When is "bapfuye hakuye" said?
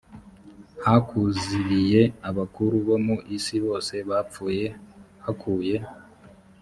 4.09-5.77